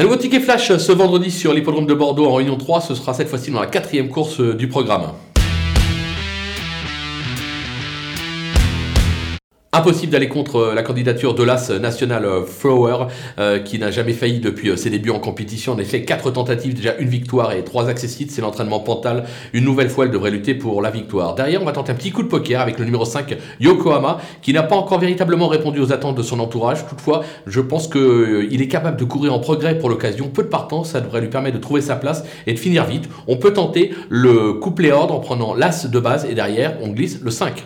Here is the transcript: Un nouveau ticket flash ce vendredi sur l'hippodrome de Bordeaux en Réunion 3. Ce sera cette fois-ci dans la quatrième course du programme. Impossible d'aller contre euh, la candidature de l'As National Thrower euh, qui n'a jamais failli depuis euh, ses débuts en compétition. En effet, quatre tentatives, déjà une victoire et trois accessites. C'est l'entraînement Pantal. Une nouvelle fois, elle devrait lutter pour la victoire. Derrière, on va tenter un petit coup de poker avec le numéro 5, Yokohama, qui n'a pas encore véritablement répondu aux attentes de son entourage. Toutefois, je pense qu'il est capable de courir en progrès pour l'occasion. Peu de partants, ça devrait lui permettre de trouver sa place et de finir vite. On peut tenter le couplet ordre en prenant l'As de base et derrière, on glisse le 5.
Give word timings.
Un 0.00 0.04
nouveau 0.04 0.16
ticket 0.16 0.40
flash 0.40 0.74
ce 0.78 0.92
vendredi 0.92 1.30
sur 1.30 1.52
l'hippodrome 1.52 1.84
de 1.84 1.92
Bordeaux 1.92 2.24
en 2.24 2.32
Réunion 2.32 2.56
3. 2.56 2.80
Ce 2.80 2.94
sera 2.94 3.12
cette 3.12 3.28
fois-ci 3.28 3.50
dans 3.50 3.60
la 3.60 3.66
quatrième 3.66 4.08
course 4.08 4.40
du 4.40 4.66
programme. 4.66 5.12
Impossible 9.72 10.10
d'aller 10.10 10.26
contre 10.26 10.56
euh, 10.56 10.74
la 10.74 10.82
candidature 10.82 11.32
de 11.32 11.44
l'As 11.44 11.70
National 11.70 12.26
Thrower 12.58 13.06
euh, 13.38 13.60
qui 13.60 13.78
n'a 13.78 13.92
jamais 13.92 14.14
failli 14.14 14.40
depuis 14.40 14.68
euh, 14.68 14.74
ses 14.74 14.90
débuts 14.90 15.10
en 15.10 15.20
compétition. 15.20 15.74
En 15.74 15.78
effet, 15.78 16.02
quatre 16.02 16.32
tentatives, 16.32 16.74
déjà 16.74 16.96
une 16.98 17.08
victoire 17.08 17.52
et 17.52 17.62
trois 17.62 17.88
accessites. 17.88 18.32
C'est 18.32 18.40
l'entraînement 18.40 18.80
Pantal. 18.80 19.26
Une 19.52 19.62
nouvelle 19.62 19.88
fois, 19.88 20.06
elle 20.06 20.10
devrait 20.10 20.32
lutter 20.32 20.54
pour 20.54 20.82
la 20.82 20.90
victoire. 20.90 21.36
Derrière, 21.36 21.62
on 21.62 21.64
va 21.64 21.70
tenter 21.70 21.92
un 21.92 21.94
petit 21.94 22.10
coup 22.10 22.24
de 22.24 22.26
poker 22.26 22.60
avec 22.60 22.80
le 22.80 22.84
numéro 22.84 23.04
5, 23.04 23.36
Yokohama, 23.60 24.18
qui 24.42 24.52
n'a 24.52 24.64
pas 24.64 24.74
encore 24.74 24.98
véritablement 24.98 25.46
répondu 25.46 25.78
aux 25.78 25.92
attentes 25.92 26.16
de 26.16 26.22
son 26.22 26.40
entourage. 26.40 26.84
Toutefois, 26.88 27.22
je 27.46 27.60
pense 27.60 27.86
qu'il 27.86 28.60
est 28.60 28.68
capable 28.68 28.96
de 28.96 29.04
courir 29.04 29.32
en 29.32 29.38
progrès 29.38 29.78
pour 29.78 29.88
l'occasion. 29.88 30.30
Peu 30.30 30.42
de 30.42 30.48
partants, 30.48 30.82
ça 30.82 31.00
devrait 31.00 31.20
lui 31.20 31.28
permettre 31.28 31.56
de 31.56 31.62
trouver 31.62 31.80
sa 31.80 31.94
place 31.94 32.24
et 32.48 32.54
de 32.54 32.58
finir 32.58 32.86
vite. 32.86 33.08
On 33.28 33.36
peut 33.36 33.52
tenter 33.52 33.94
le 34.08 34.54
couplet 34.54 34.90
ordre 34.90 35.14
en 35.14 35.20
prenant 35.20 35.54
l'As 35.54 35.86
de 35.86 36.00
base 36.00 36.24
et 36.24 36.34
derrière, 36.34 36.76
on 36.82 36.88
glisse 36.88 37.20
le 37.22 37.30
5. 37.30 37.64